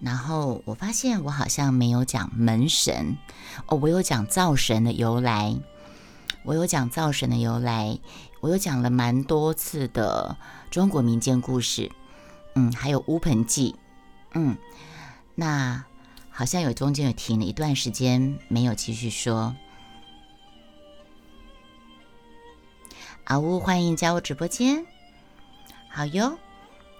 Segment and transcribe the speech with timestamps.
[0.00, 3.16] 然后我发现我好像没有讲门神
[3.66, 5.56] 哦，我有讲灶神的由来，
[6.42, 7.98] 我有讲灶神的由来，
[8.40, 10.36] 我有讲了蛮多次的
[10.70, 11.90] 中国民间故事，
[12.54, 13.76] 嗯，还有乌盆记，
[14.34, 14.58] 嗯，
[15.34, 15.84] 那
[16.28, 19.56] 好像有中间有停了一段时间没有继续说。
[23.24, 24.84] 阿乌，欢迎加入直播间，
[25.88, 26.36] 好哟。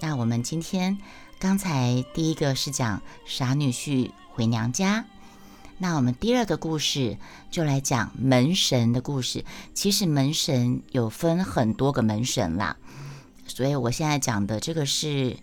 [0.01, 0.99] 那我们今天
[1.45, 5.05] 刚才第一个是讲傻女婿回娘家，
[5.77, 7.19] 那我们第二个故事
[7.51, 9.45] 就来讲门神的故事。
[9.75, 12.79] 其实门神有分很多个门神啦，
[13.47, 15.37] 所以我现在讲的这个是，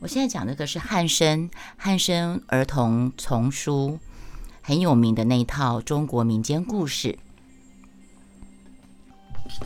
[0.00, 4.00] 我现在讲这个是汉生汉生儿童丛书
[4.62, 7.20] 很有名的那一套中国民间故事。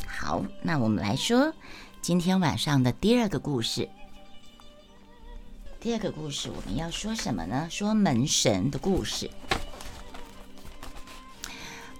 [0.06, 1.54] 好，那我们来说
[2.02, 3.88] 今天晚上的第二个故事。
[5.80, 7.66] 第二个故事我们要说什么呢？
[7.70, 9.30] 说门神的故事。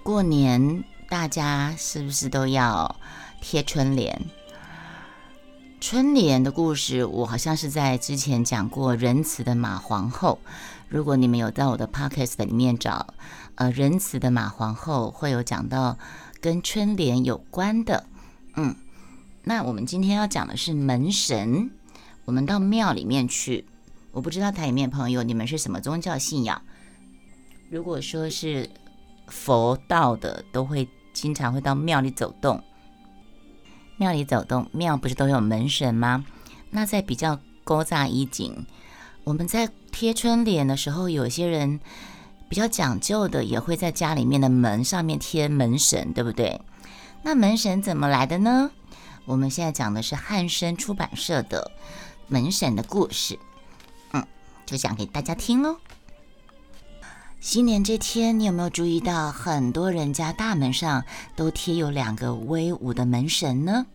[0.03, 2.95] 过年大家是不是都要
[3.41, 4.21] 贴春联？
[5.79, 10.37] 春联的故事我好像是在之前讲过仁慈的马皇后。
[10.87, 13.15] 如果你们有在我的 podcast 里面找，
[13.55, 15.97] 呃，仁慈的马皇后会有讲到
[16.39, 18.05] 跟春联有关的。
[18.55, 18.75] 嗯，
[19.43, 21.71] 那我们今天要讲的是门神。
[22.31, 23.65] 我们到庙里面去，
[24.13, 26.61] 我不知道台里面朋友你们是什么宗教信仰。
[27.69, 28.69] 如果说是
[29.27, 32.63] 佛道的，都会经常会到庙里走动。
[33.97, 36.23] 庙里走动，庙不是都有门神吗？
[36.69, 38.65] 那在比较勾扎衣锦，
[39.25, 41.81] 我们在贴春联的时候，有些人
[42.47, 46.61] 比较讲究的，也会在家里面的门上面贴门神，对不对？
[47.23, 48.71] 那门神怎么来的呢？
[49.25, 51.69] 我们现在讲的是汉生出版社的
[52.31, 53.37] 门神的故事，
[54.13, 54.25] 嗯，
[54.65, 55.75] 就讲给大家听喽。
[57.41, 61.03] 新年这天，你有没有注意到很多人家大门上
[61.35, 63.85] 都贴有两个威武的门神呢？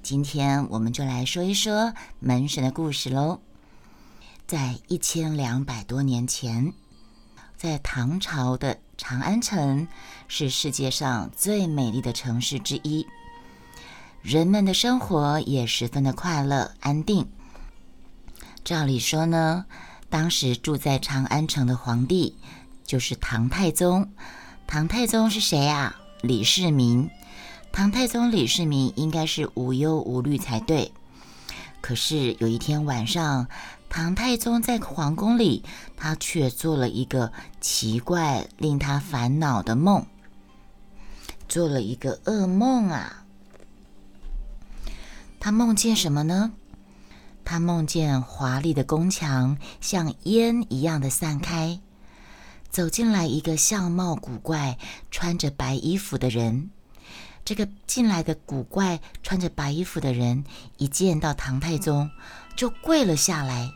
[0.00, 3.40] 今天我们就来说一说门神的故事喽。
[4.46, 6.72] 在一千两百多年前，
[7.56, 9.88] 在唐朝的长安城。
[10.28, 13.06] 是世界上最美丽的城市之一，
[14.22, 17.28] 人们的生活也十分的快乐安定。
[18.64, 19.66] 照理说呢，
[20.08, 22.36] 当时住在长安城的皇帝
[22.84, 24.12] 就是唐太宗。
[24.66, 25.96] 唐太宗是谁啊？
[26.22, 27.10] 李世民。
[27.72, 30.92] 唐太宗李世民应该是无忧无虑才对。
[31.80, 33.48] 可是有一天晚上，
[33.88, 35.64] 唐太宗在皇宫里，
[35.96, 40.06] 他却做了一个奇怪、令他烦恼的梦。
[41.48, 43.24] 做了一个噩梦啊！
[45.40, 46.52] 他梦见什么呢？
[47.52, 51.78] 他梦见华丽的宫墙像烟一样的散开，
[52.70, 54.78] 走进来一个相貌古怪、
[55.10, 56.70] 穿着白衣服的人。
[57.44, 60.44] 这个进来的古怪穿着白衣服的人
[60.78, 62.10] 一见到唐太宗，
[62.56, 63.70] 就跪了下来。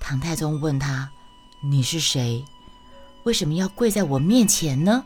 [0.00, 1.12] 唐太宗问他
[1.62, 2.42] ：“你是谁？
[3.24, 5.04] 为什么要跪在我面前呢？”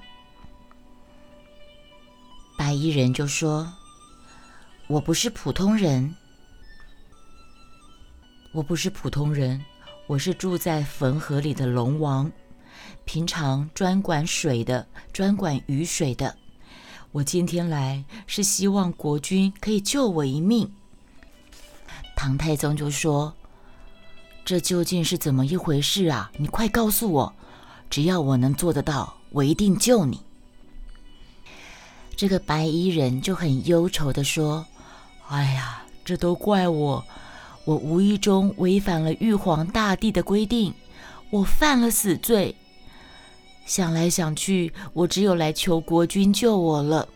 [2.57, 3.73] 白衣人就说
[4.87, 6.15] ：“我不是普通人，
[8.55, 9.61] 我不是普通人，
[10.07, 12.31] 我是住在汾河里的龙王，
[13.05, 16.37] 平常专管水的，专管雨水的。
[17.11, 20.73] 我今天来是希望国君可以救我一命。”
[22.15, 23.35] 唐太宗就说
[24.47, 26.31] ：“这究竟是怎么一回事啊？
[26.37, 27.35] 你快告诉我，
[27.91, 30.21] 只要我能做得到，我一定救你。”
[32.15, 34.65] 这个白衣人就很忧愁地说
[35.27, 37.05] ：“哎呀，这都怪我，
[37.65, 40.75] 我无意中违反了玉皇大帝的规定，
[41.31, 42.55] 我犯了死罪。
[43.67, 47.09] 想来想去，我只有来求国君救我了。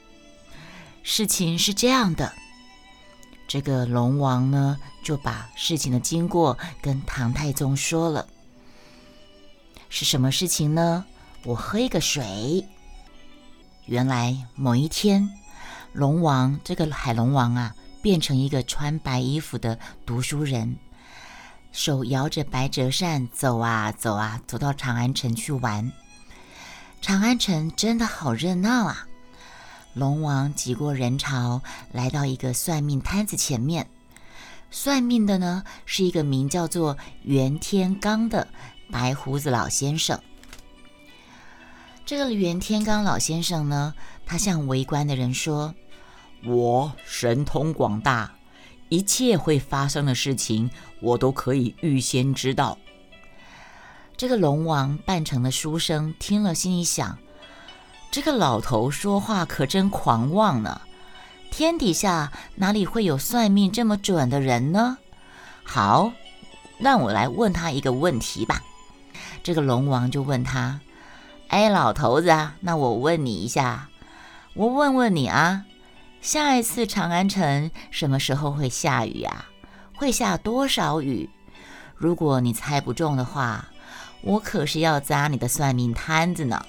[1.02, 2.32] 事情是这样的，
[3.46, 8.26] 这个龙王呢，就把事情的经过跟唐太宗说了。
[9.90, 11.04] 是什么事情呢？
[11.44, 12.66] 我喝一个水。”
[13.84, 15.30] 原来某一天，
[15.92, 17.74] 龙王这个海龙王啊，
[18.08, 20.78] 变成一个穿白衣服的读书人，
[21.72, 25.92] 手摇着白折扇，走啊走啊，走到长安城去玩。
[27.02, 29.06] 长安城真的好热闹啊！
[29.92, 31.60] 龙王挤过人潮，
[31.92, 33.86] 来到一个算命摊子前面。
[34.70, 38.48] 算命的呢，是一个名叫做袁天罡的
[38.90, 40.18] 白胡子老先生。
[42.06, 43.92] 这个袁天罡老先生呢，
[44.24, 45.74] 他向围观的人说
[46.44, 48.32] ：“我神通广大，
[48.88, 50.70] 一切会发生的事情，
[51.00, 52.78] 我都可以预先知道。
[54.16, 57.18] 这个龙王扮成的书生听了，心里想：
[58.10, 60.80] 这个老头说话可真狂妄呢！
[61.50, 64.98] 天底下哪里会有算命这么准的人呢？
[65.64, 66.12] 好，
[66.78, 68.62] 让我来问他一个问题吧。
[69.42, 70.80] 这个龙王就问他
[71.48, 73.88] ：“哎，老头子啊，那我问你一下，
[74.54, 75.64] 我问问你啊，
[76.20, 79.46] 下一次长安城什么时候会下雨啊？
[79.94, 81.28] 会下多少雨？
[81.96, 83.68] 如果你猜不中的话，
[84.22, 86.64] 我可是要砸你的算命摊子呢。”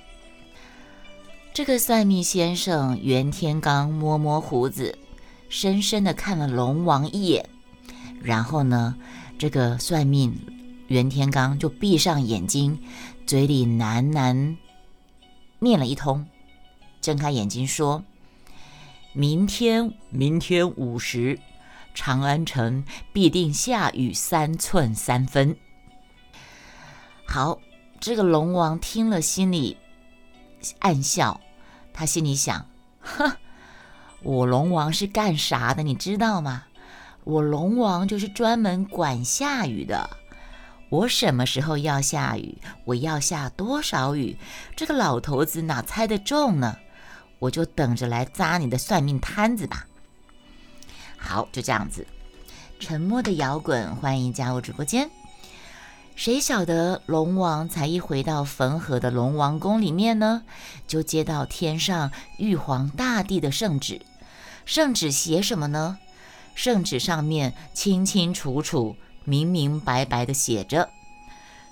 [1.51, 4.97] 这个算命先生袁天罡摸摸胡子，
[5.49, 7.49] 深深的看了龙王一眼，
[8.21, 8.95] 然后呢，
[9.37, 10.39] 这个算命
[10.87, 12.79] 袁天罡就闭上眼睛，
[13.25, 14.55] 嘴里喃喃
[15.57, 16.25] 念了一通，
[17.01, 18.03] 睁开眼睛说
[19.13, 21.39] ：“明天，明天午时，
[21.95, 25.57] 长安城必定下雨三寸三分。”
[27.25, 27.59] 好，
[27.99, 29.77] 这个龙王听了，心里
[30.79, 31.41] 暗笑。
[31.91, 32.67] 他心里想
[33.01, 33.31] ：“哼，
[34.21, 35.81] 我龙王是干啥的？
[35.81, 36.65] 你知道吗？
[37.23, 40.09] 我龙王就是专门管下雨的。
[40.89, 44.37] 我什么时候要下雨，我要下多少雨，
[44.75, 46.77] 这个老头子哪猜得中呢？
[47.39, 49.87] 我就等着来砸你的算命摊子吧。”
[51.17, 52.05] 好，就这样子。
[52.79, 55.09] 沉默的摇滚，欢迎加入直播间。
[56.15, 60.43] 谁晓得龙王才一回到汾河的龙王宫里面呢，
[60.87, 64.01] 就接到天上玉皇大帝的圣旨。
[64.65, 65.97] 圣旨写什么呢？
[66.55, 70.89] 圣旨上面清清楚楚、明明白白的写着：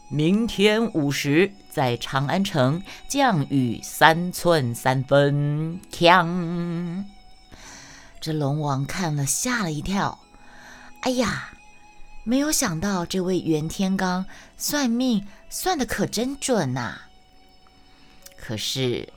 [0.10, 5.80] 明天午时在长安城降雨三寸三分。
[5.92, 7.04] 锵！
[8.20, 10.18] 这龙王看了吓了一跳。
[11.02, 11.54] 哎呀！
[12.24, 14.26] 没有想到，这位袁天罡
[14.58, 17.02] 算命算的可真准呐！
[18.36, 19.08] 可是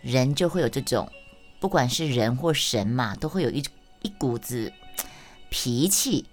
[0.00, 1.10] 人就会有这种，
[1.58, 3.64] 不管是人或神嘛，都会有一
[4.02, 4.72] 一股子
[5.48, 6.26] 脾气。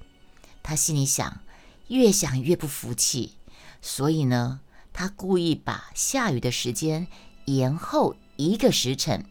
[0.61, 1.39] 他心里想，
[1.87, 3.33] 越想越不服气，
[3.81, 4.59] 所以呢，
[4.99, 7.05] 他故意把下雨的时间
[7.45, 9.23] 延后一个时辰，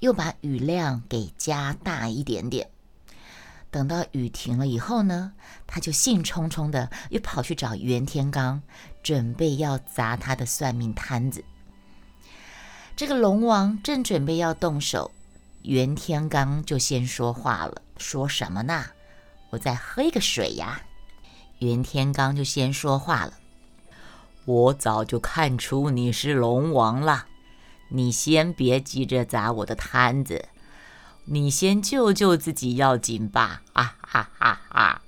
[0.00, 2.68] 又把雨量给加大一点点。
[3.70, 5.32] 等到雨停了以后呢，
[5.68, 8.60] 他就兴冲冲的又跑去找袁天罡，
[9.04, 11.44] 准备要砸他的算命摊子。
[12.96, 15.12] 这个龙王正准备要动手，
[15.62, 18.84] 袁天罡就先说话了，说什么呢？
[19.50, 20.82] 我再喝一个水呀。
[21.60, 23.34] 袁天罡就先说话了
[24.44, 27.26] ：“我早就看出你是龙王了，
[27.88, 30.48] 你先别急着砸我的摊子。”
[31.26, 33.62] 你先救救自己要紧吧！
[33.72, 35.00] 啊哈哈哈！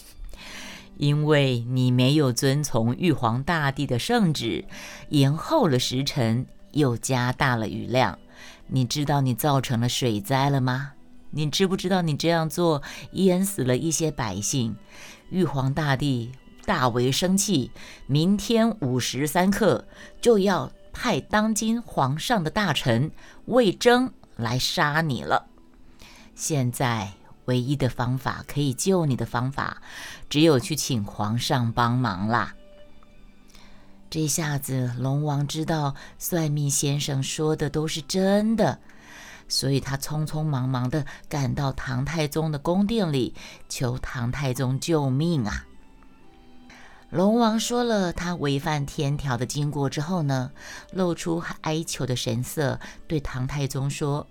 [0.98, 4.66] 因为你没有遵从玉皇大帝的圣旨，
[5.08, 8.18] 延后了时辰，又加大了雨量。
[8.66, 10.92] 你知道你造成了水灾了吗？
[11.30, 12.82] 你知不知道你这样做
[13.12, 14.76] 淹死了一些百姓？
[15.30, 16.32] 玉皇大帝
[16.70, 17.72] 大为生气，
[18.06, 19.84] 明天午时三刻
[20.20, 23.10] 就要派当今皇上的大臣
[23.46, 24.12] 魏征。
[24.36, 25.48] 来杀你了！
[26.36, 27.12] 现在
[27.46, 29.82] 唯一的方法可以救你的方法，
[30.28, 32.54] 只有去请皇上帮忙啦。
[34.08, 38.78] 这下子龙王知道算命先生说的都是真的，
[39.48, 43.34] 所以他匆匆忙忙的赶到唐太宗的宫殿里，
[43.68, 45.66] 求唐太宗救命啊！
[47.10, 50.52] 龙王说了他违反天条的经过之后呢，
[50.92, 54.28] 露出哀求的神色，对唐太宗说：“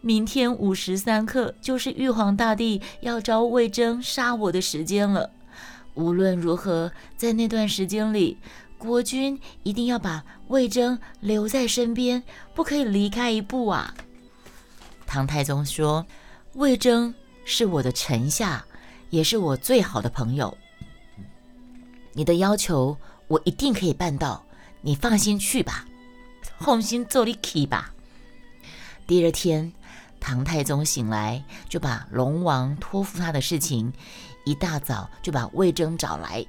[0.00, 5.30] 明天午时三刻，就是玉皇大帝要招魏征杀我的时间了。
[5.94, 8.38] 无论如何，在那段时间里，
[8.78, 12.22] 国君一定要把魏征留在身边，
[12.54, 13.94] 不可以离开一步啊！”
[15.06, 16.06] 唐太宗说
[16.54, 18.64] ：“魏征是我的臣下，
[19.10, 20.56] 也是我最好的朋友。”
[22.18, 22.96] 你的要求
[23.28, 24.44] 我一定可以办到，
[24.80, 25.84] 你放心去吧，
[26.58, 27.94] 放心做你去吧。
[29.06, 29.72] 第二天，
[30.18, 33.92] 唐太宗醒来，就把龙王托付他的事情，
[34.44, 36.44] 一大早就把魏征找来。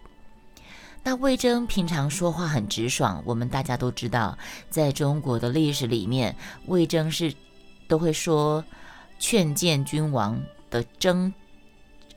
[1.03, 4.35] 那魏征平常说话很直爽，我们大家都知道，
[4.71, 6.35] 在中国的历史里面，
[6.65, 7.31] 魏征是
[7.88, 8.65] 都会说
[9.19, 11.31] 劝谏君王的征。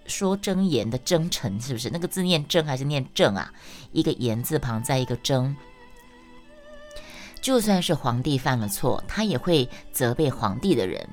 [0.06, 1.90] 说真言的真诚是不是？
[1.90, 3.52] 那个字念真还是念正啊？
[3.92, 5.56] 一个言字旁，在一个真。
[7.40, 11.08] 就算是皇帝犯了错，他也会责备皇帝的人。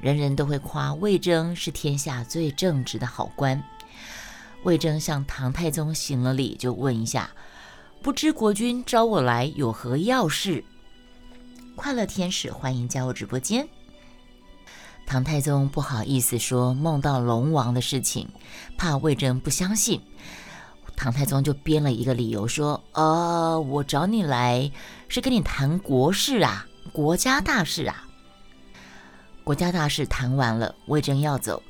[0.00, 3.62] 人人都会夸魏征是天下最正直的好官。
[4.62, 7.30] 魏征向唐太宗行了礼，就问一下：
[8.02, 10.62] 不知国君召我来有何要事？
[11.76, 13.66] 快乐天使欢迎加入直播间。
[15.10, 18.28] 唐太宗不好意思说梦到龙王的事情，
[18.78, 20.00] 怕魏征不相信，
[20.94, 24.70] 唐太宗就编了一个理由说：“呃，我找你来
[25.08, 28.06] 是跟你谈国事啊，国家大事啊。”
[29.42, 31.60] 国家大事谈完了，魏征要走，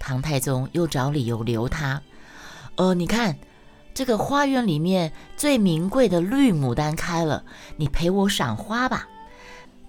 [0.00, 2.02] 唐太宗又找理由留他。
[2.74, 3.38] 呃，你看
[3.94, 7.44] 这个花园里面最名贵的绿牡丹开了，
[7.76, 9.06] 你陪我赏花吧。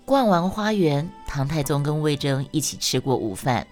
[0.05, 3.65] 逛完花园，唐太宗跟魏征一起吃过午饭。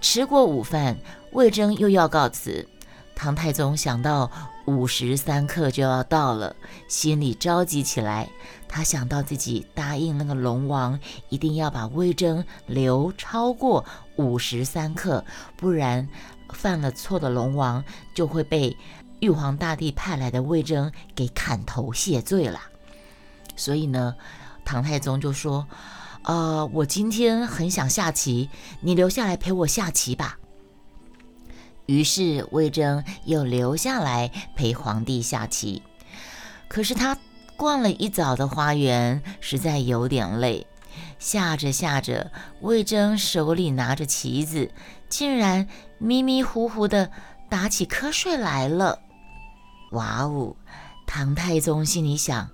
[0.00, 0.98] 吃过午饭，
[1.32, 2.68] 魏征又要告辞。
[3.14, 4.30] 唐太宗想到
[4.66, 6.54] 午时三刻就要到了，
[6.86, 8.28] 心里着急起来。
[8.68, 13.84] 他想到自己答应那个龙王，一定要把魏征留超过
[14.16, 15.24] 午时三刻，
[15.56, 16.06] 不然
[16.50, 17.82] 犯了错的龙王
[18.14, 18.76] 就会被
[19.20, 22.60] 玉皇大帝派来的魏征给砍头谢罪了。
[23.56, 24.14] 所以呢？
[24.64, 25.66] 唐太宗就说
[26.24, 28.48] ：“呃，我今天很想下棋，
[28.80, 30.38] 你留下来陪我下棋吧。”
[31.86, 35.82] 于是魏征又留下来陪皇帝下棋。
[36.66, 37.18] 可是他
[37.56, 40.66] 逛了一早的花园，实在有点累。
[41.18, 44.70] 下着下着，魏征手里拿着棋子，
[45.08, 45.68] 竟然
[45.98, 47.10] 迷迷糊糊的
[47.48, 49.00] 打起瞌睡来了。
[49.92, 50.56] 哇哦！
[51.06, 52.50] 唐太宗心里想：“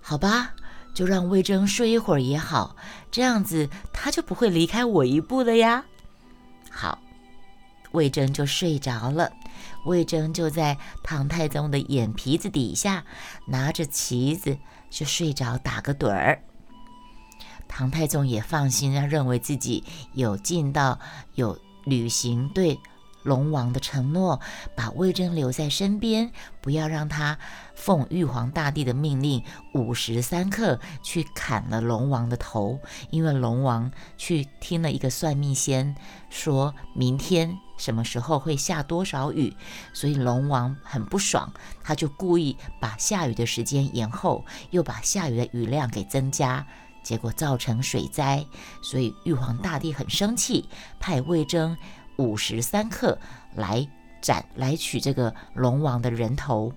[0.00, 0.54] 好吧。”
[0.94, 2.76] 就让魏征睡一会儿也好，
[3.10, 5.84] 这样子他就不会离开我一步了呀。
[6.70, 6.98] 好，
[7.92, 9.30] 魏征就睡着了。
[9.84, 13.04] 魏征就在唐太宗的眼皮子底下
[13.46, 14.56] 拿着旗子
[14.88, 16.40] 就睡着，打个盹儿。
[17.68, 19.82] 唐太宗也放心，他认为自己
[20.12, 20.98] 有尽到
[21.34, 22.78] 有履行对。
[23.24, 24.40] 龙王的承诺，
[24.76, 27.38] 把魏征留在身边，不要让他
[27.74, 32.78] 奉玉皇大帝的命令，午时三刻去砍了龙王的头。
[33.10, 35.96] 因为龙王去听了一个算命仙，
[36.30, 39.56] 说明天什么时候会下多少雨，
[39.92, 41.52] 所以龙王很不爽，
[41.82, 46.66] 他就故意把下雨的时间延后，又把下雨的雨量给增加，
[47.02, 48.44] 结果造成水灾。
[48.82, 50.68] 所以玉皇大帝很生气，
[51.00, 51.76] 派魏征。
[52.16, 53.18] 午时三刻
[53.54, 53.88] 来
[54.20, 56.72] 斩来取这个龙王的人头，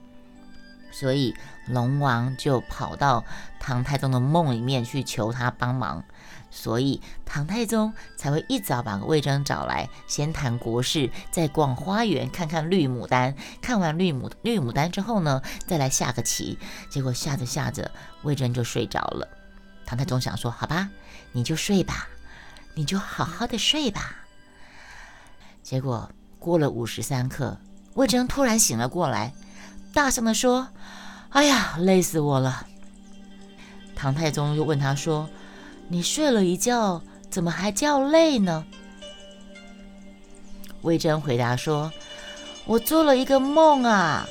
[0.92, 1.36] 所以
[1.68, 3.24] 龙王就跑到
[3.60, 6.04] 唐太宗的梦里面去求他帮忙，
[6.50, 13.36] 所以唐太宗才会一早把魏征找来，先谈国事，再逛花园看看绿牡丹。
[13.62, 16.58] 看完绿牡绿牡丹之后呢，再来下个棋。
[16.90, 17.92] 结果下着下着，
[18.24, 19.28] 魏征就睡着了。
[19.86, 20.90] 唐太宗想说：“好吧，
[21.32, 22.10] 你就睡吧，
[22.74, 24.24] 你就好好的睡吧。”
[25.68, 26.10] 结果
[26.40, 27.58] 过了五时三刻，
[27.96, 29.34] 魏征突然醒了过来，
[29.94, 30.70] 大声地说
[31.28, 32.66] ：“哎呀，累死我了！”
[33.94, 35.28] 唐太宗又问他说
[35.90, 38.66] ：“你睡了一觉，怎么还叫累呢？”
[40.84, 41.92] 魏征回答说
[42.66, 44.26] ：“我做了一个梦啊，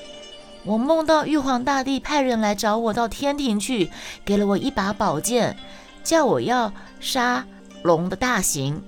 [0.64, 3.90] 我梦到玉皇大帝派人来找我到天庭去，
[4.24, 5.54] 给了我一把宝剑，
[6.02, 7.44] 叫我要杀
[7.82, 8.82] 龙的大刑。”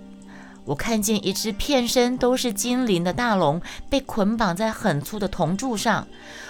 [0.69, 3.59] 我看见一只片身都是金鳞的大龙
[3.89, 6.07] 被捆绑在很粗的铜柱上，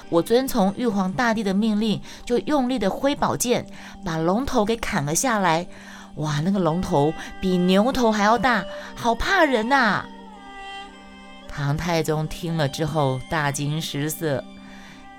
[0.09, 3.65] 我遵从玉皇大帝的命令，就用力的挥宝剑，
[4.05, 5.69] 把龙头给砍了下来。
[6.17, 8.65] 哇，那个龙头比牛头还要大，
[8.97, 10.05] 好怕人呐！
[11.47, 14.43] 唐太宗听了之后大惊失色，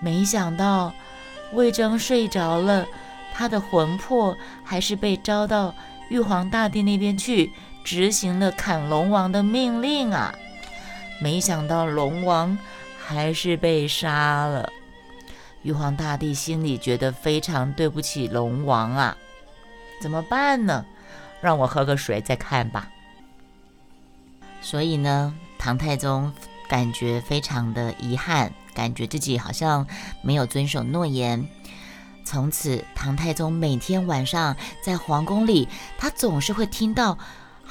[0.02, 0.92] 没想到
[1.54, 2.86] 魏征睡着了，
[3.34, 5.74] 他的魂魄还是被招到
[6.10, 7.50] 玉皇大帝那边去。
[7.84, 10.34] 执行了砍龙王的命令啊！
[11.22, 12.58] 没想到龙王
[12.98, 14.72] 还是被杀了。
[15.64, 19.18] 玉皇大帝心里觉得非常对不起龙王啊，
[20.02, 20.86] 怎么办呢？
[21.42, 22.90] 让我喝个水再看吧。
[24.62, 26.32] 所以呢，唐太宗
[26.70, 29.86] 感觉非常的遗憾，感觉自己好像
[30.22, 31.46] 没有遵守诺言。
[32.24, 35.68] 从此，唐太宗每天晚上在皇宫里，
[35.98, 37.18] 他总是会听到。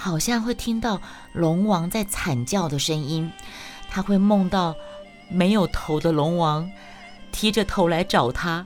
[0.01, 1.03] 好像会听到
[1.33, 3.33] 龙王在惨叫的声音，
[3.91, 4.77] 他会梦到
[5.29, 6.71] 没有头的龙王
[7.33, 8.65] 提着头来找他，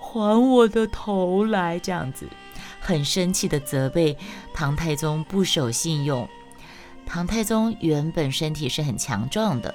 [0.00, 2.26] 还我的头来，这样子
[2.80, 4.18] 很生气的责备
[4.52, 6.28] 唐太宗不守信用。
[7.06, 9.72] 唐太宗原本身体是很强壮的，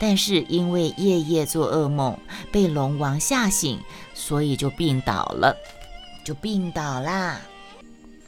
[0.00, 2.18] 但是因为夜夜做噩梦，
[2.50, 3.78] 被龙王吓醒，
[4.14, 5.54] 所以就病倒了，
[6.24, 7.38] 就病倒啦。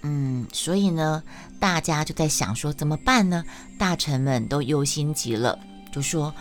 [0.03, 1.23] 嗯，所以呢。
[1.63, 3.45] 大家就在想说怎么办呢？
[3.79, 5.57] 大臣们都忧心极了，
[5.93, 6.35] 就说：“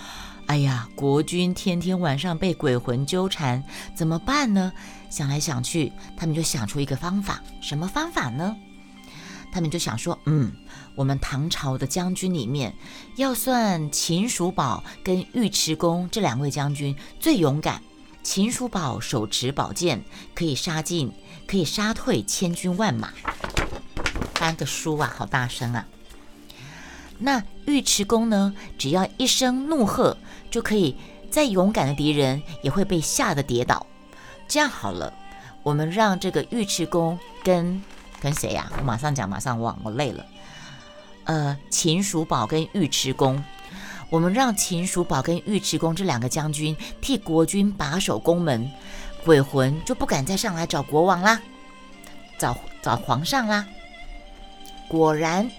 [0.50, 3.64] 哎呀，国君天天晚上被鬼魂纠缠，
[3.94, 4.74] 怎么办呢？
[5.12, 7.40] 想来想去，他们就想出一个方法。
[7.62, 8.56] 什么方法呢？
[9.52, 10.52] 他们就想说，嗯，
[10.96, 12.74] 我们唐朝的将军里面，
[13.16, 17.80] 要算秦叔宝跟尉迟恭这两位将军最勇敢。
[18.24, 21.14] 秦叔宝手持宝剑，可以杀进，
[21.46, 23.10] 可以杀退千军万马。
[24.42, 25.86] 翻个书啊，好大声啊！
[27.20, 28.56] 那尉迟恭呢？
[28.76, 30.18] 只要一声怒喝，
[30.50, 30.98] 就可以
[31.30, 33.86] 再勇敢的敌人也会被吓得跌倒。
[34.48, 35.14] 这样好了，
[35.62, 37.80] 我们让这个尉迟恭跟
[38.20, 38.68] 跟谁呀？
[38.80, 40.26] 我马上讲，马上忘，我累了。
[41.26, 43.44] 呃，秦叔宝跟尉迟恭，
[44.10, 48.72] 我们让秦叔宝跟尉迟恭这两个将军替国君把守宫门，
[49.24, 51.40] 鬼魂就不敢再上来找国王啦，
[52.40, 53.68] 找找皇上啦。
[54.92, 55.50] 果然，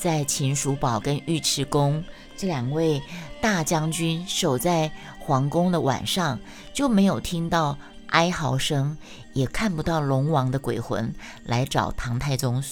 [0.00, 2.02] 在秦叔宝跟尉迟恭
[2.36, 3.00] 这两位
[3.40, 4.90] 大将军守在
[5.20, 6.40] 皇宫的晚上，
[6.72, 7.78] 就没有听到。
[8.08, 8.96] 哀嚎声，
[9.32, 11.12] 也看不到龙王的鬼魂
[11.44, 12.62] 来找唐太宗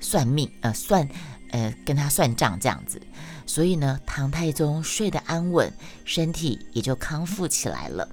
[0.00, 1.08] 算命，呃，算，
[1.50, 3.00] 呃，跟他算账这样子。
[3.46, 5.72] 所以呢，唐太宗睡得安稳，
[6.04, 8.08] 身体也就康复起来了。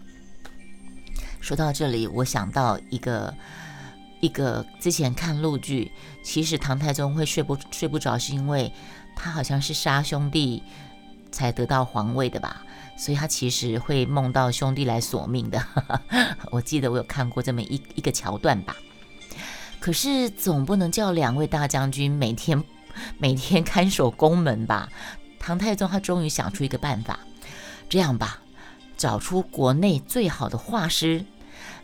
[1.40, 3.32] 说到这里，我想到一个
[4.20, 5.92] 一个之前看陆剧，
[6.28, 8.70] 其实唐太宗会睡不睡不着，是因为
[9.16, 10.62] 他好像是杀兄弟
[11.32, 12.66] 才得到皇位的吧。
[12.98, 15.66] 所以他其实会梦到兄弟来索命的，
[16.52, 18.76] 我记得我有看过这么一一个桥段吧。
[19.80, 22.62] 可是总不能叫两位大将军每天
[23.18, 24.90] 每天看守宫门吧？
[25.40, 27.20] 唐太宗他终于想出一个办法，
[27.88, 28.42] 这样吧，
[28.98, 31.24] 找出国内最好的画师，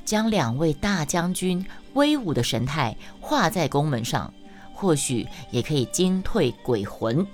[0.05, 4.33] 将两位大将军威武的神态画在宫门上，
[4.73, 7.25] 或许也可以惊退鬼魂。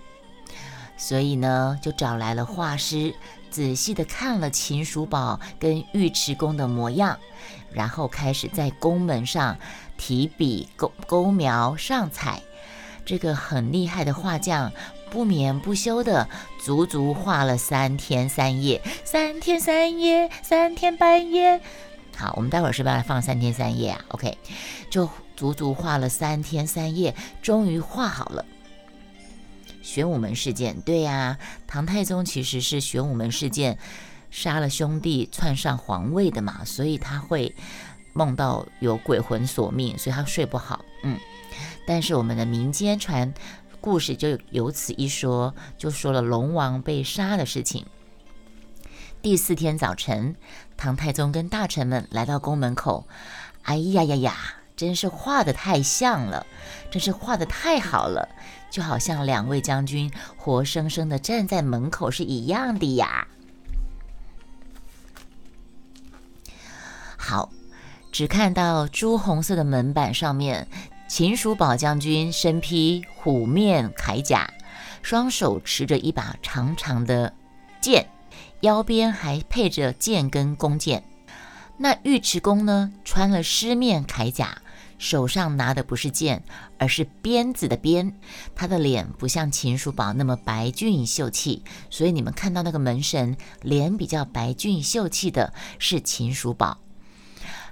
[0.97, 3.13] 所以呢，就找来了画师。
[3.49, 7.17] 仔细的看了秦叔宝跟尉迟恭的模样，
[7.73, 9.57] 然后开始在宫门上
[9.97, 12.43] 提笔勾勾描上彩。
[13.03, 14.71] 这个很厉害的画匠
[15.10, 16.29] 不眠不休的，
[16.63, 21.60] 足足画了三天三夜，三天三夜，三天半夜。
[22.19, 24.38] 好，我们待会儿是不是要放三天三夜啊？OK，
[24.89, 28.45] 就足足画了三天三夜，终于画好了。
[29.82, 33.77] 玄武门事件，对呀，唐太宗其实是玄武门事件
[34.29, 37.55] 杀了兄弟窜上皇位的嘛，所以他会
[38.12, 40.84] 梦到有鬼魂索命，所以他睡不好。
[41.03, 41.17] 嗯，
[41.88, 43.34] 但是我们的民间传
[43.79, 47.86] 故事就由此一说，就说了龙王被杀的事情。
[49.21, 50.36] 第四天早晨，
[50.80, 53.06] 唐太宗跟大臣们来到宫门口，
[53.63, 54.38] 哎呀呀呀，
[54.78, 56.48] 真是画的太像了，
[56.89, 58.30] 真是画的太好了。
[58.72, 63.28] 就好像两位将军活生生的站在门口是一样的呀。
[67.18, 67.52] 好，
[68.10, 70.65] 只看到朱红色的门板上面，
[71.10, 74.50] 秦叔宝将军身披虎面铠甲，
[75.02, 77.34] 双手持着一把长长的
[77.82, 78.08] 剑，
[78.62, 81.04] 腰边还配着剑跟弓箭。
[81.78, 84.62] 那尉迟恭呢，穿了狮面铠甲。
[84.98, 86.43] 手上拿的不是剑，
[86.78, 88.19] 而是鞭子的鞭。
[88.54, 96.80] 他的脸不像秦叔宝那么白俊秀气，所以你们看到那个门神脸比较白俊秀气的是秦叔宝，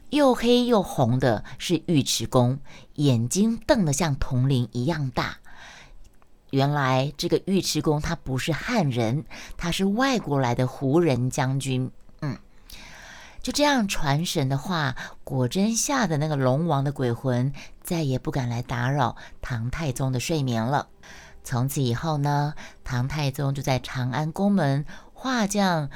[0.09, 2.59] 又黑又红的是尉迟恭，
[2.95, 5.39] 眼睛瞪得像铜铃一样大。
[6.51, 9.25] 原来这个尉迟恭他不是汉人，
[9.57, 11.91] 他是外国来的胡人将军。
[12.21, 12.37] 嗯
[13.41, 20.87] 就这样传神的话，果真吓得那个龙王的鬼魂再也不敢来打扰唐太宗的睡眠了。
[21.45, 25.89] 从此以后呢，唐太宗就在长安宫门画将，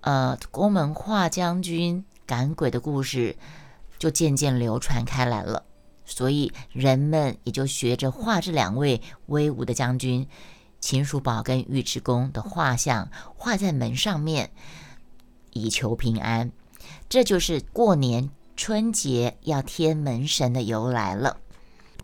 [0.00, 3.36] 呃，宫门画将军赶鬼的故事
[3.98, 5.64] 就渐渐流传开来了。
[6.04, 10.26] 所以人们也就学着画这两位威武的将军
[10.80, 14.50] 秦叔宝跟尉迟恭的画像，画在门上面。
[15.52, 16.50] 以求平安，
[17.08, 21.38] 这就是过年春节要贴门神的由来了。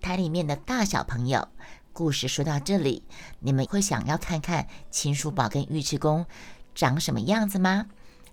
[0.00, 1.48] 台里面的大小朋友，
[1.92, 3.02] 故事说到这里，
[3.40, 6.24] 你们会想要看看秦叔宝跟尉迟恭
[6.74, 7.86] 长什么样子吗？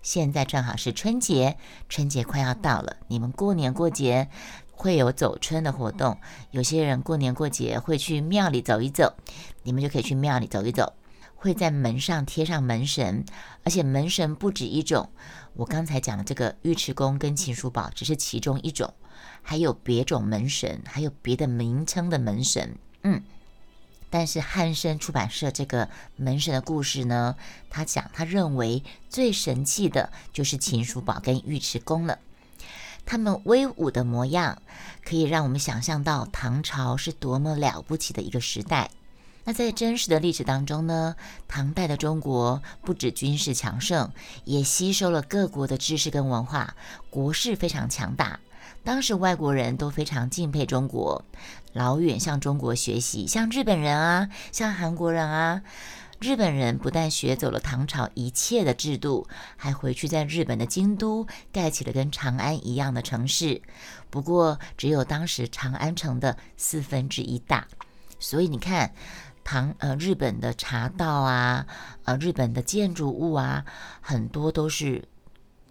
[0.03, 1.58] 现在正好是春节，
[1.89, 4.30] 春节快要到了，你们过年过节
[4.77, 6.17] 会有走春的活动，
[6.51, 9.15] 有些人过年过节会去庙里走一走，
[9.63, 10.93] 你们就可以去庙里走一走。
[11.39, 13.23] 会在门上贴上门神，
[13.63, 15.09] 而且门神不止一种。
[15.53, 18.91] 我刚才讲的这个尉迟恭跟秦叔宝只是其中一种，
[19.43, 22.77] 还有别种门神，还有别的名称的门神。
[23.03, 23.21] 嗯，
[24.09, 27.35] 但是汉生出版社这个门神的故事呢，
[27.69, 32.17] 他讲他认为最神气的就是秦叔宝跟尉迟恭了。
[33.07, 34.61] 他们威武的模样，
[35.05, 38.91] 可以让我们想象到唐朝是多么了不起的一个时代。
[39.45, 41.15] 那在真实的历史当中呢，
[41.47, 44.11] 唐代的中国不止军事强盛，
[44.43, 46.75] 也吸收了各国的知识跟文化，
[47.09, 48.41] 国势非常强大。
[48.83, 51.23] 当时外国人都非常敬佩中国，
[51.71, 55.61] 老远向中国学习，像日本人啊，像韩国人啊。
[56.19, 63.62] 日本人不但学走了唐朝一切的制度，还回去在日本的京都盖起了跟长安一样的城市，
[64.10, 67.67] 不过只有当时长安城的四分之一大。
[68.19, 68.93] 所以你看，
[69.43, 71.67] 唐呃日本的茶道啊，
[72.06, 73.63] 呃日本的建筑物啊，
[74.01, 75.08] 很多都是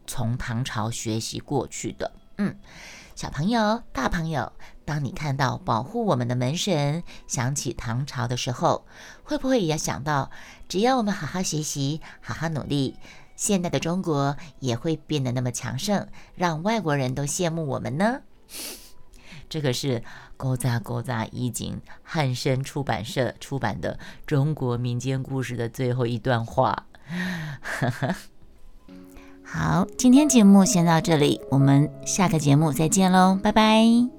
[0.06, 2.12] 从唐朝学习过去的。
[2.38, 2.56] 嗯。
[3.16, 4.52] 小朋友、大朋友，
[4.84, 8.84] 当你看到保护我们的门神想起唐朝的时候，
[9.24, 10.30] 会不会也想到，
[10.68, 12.98] 只要我们好好学习、好好努力，
[13.34, 18.20] 现代的中国也会变得那么强盛，让外国人都羡慕我们呢？
[19.48, 20.04] 这个是
[20.36, 26.86] 勾扎勾扎衣锦汉生出版社出版的中国民间故事的最后一段话。
[29.56, 34.15] 好，今天节目先到这里，我们下个节目再见喽，拜拜。